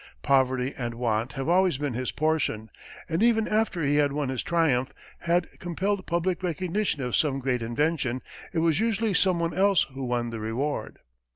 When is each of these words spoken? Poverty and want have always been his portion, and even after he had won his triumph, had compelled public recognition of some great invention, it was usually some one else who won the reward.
Poverty 0.23 0.73
and 0.75 0.95
want 0.95 1.33
have 1.33 1.47
always 1.47 1.77
been 1.77 1.93
his 1.93 2.11
portion, 2.11 2.71
and 3.07 3.21
even 3.21 3.47
after 3.47 3.83
he 3.83 3.97
had 3.97 4.11
won 4.11 4.29
his 4.29 4.41
triumph, 4.41 4.91
had 5.19 5.45
compelled 5.59 6.07
public 6.07 6.41
recognition 6.41 7.03
of 7.03 7.15
some 7.15 7.37
great 7.37 7.61
invention, 7.61 8.23
it 8.51 8.57
was 8.57 8.79
usually 8.79 9.13
some 9.13 9.39
one 9.39 9.53
else 9.53 9.83
who 9.93 10.03
won 10.03 10.31
the 10.31 10.39
reward. 10.39 10.97